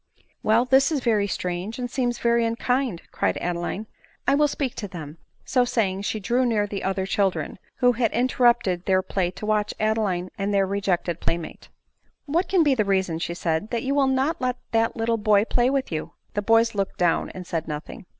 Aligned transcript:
"Well; 0.41 0.65
this 0.65 0.91
is 0.91 0.99
very 1.01 1.27
strange, 1.27 1.77
and 1.77 1.87
seems 1.87 2.17
very 2.17 2.43
unkind," 2.43 3.03
cried 3.11 3.37
Adeline; 3.37 3.83
w 3.85 3.87
I 4.27 4.33
will 4.33 4.47
speak 4.47 4.73
to 4.77 4.87
them." 4.87 5.19
So 5.45 5.63
saying, 5.63 6.01
she 6.01 6.19
drew 6.19 6.43
near 6.43 6.65
the 6.65 6.83
other 6.83 7.05
children, 7.05 7.59
who 7.75 7.91
had 7.91 8.11
interrupted 8.11 8.85
their 8.87 9.03
play 9.03 9.29
to 9.29 9.45
watch 9.45 9.75
Adeline 9.79 10.29
and 10.39 10.51
their 10.51 10.65
rejected 10.65 11.19
playmate. 11.19 11.67
.„_^ 11.67 11.67
x 11.67 11.69
156 11.69 11.69
ADELINE 11.69 12.25
MOWBRAY." 12.25 12.25
What 12.33 12.47
can 12.49 12.63
be 12.63 12.73
the 12.73 12.83
reason," 12.83 13.19
said 13.19 13.61
she," 13.63 13.67
that 13.69 13.83
you 13.83 13.93
will 13.93 14.07
not 14.07 14.41
let 14.41 14.57
that 14.71 14.95
little 14.95 15.17
boy 15.17 15.45
play 15.45 15.69
with 15.69 15.91
you?" 15.91 16.13
The 16.33 16.41
boys 16.41 16.73
looked 16.73 16.97
down, 16.97 17.29
and 17.29 17.45
said 17.45 17.67
nothing. 17.67 18.07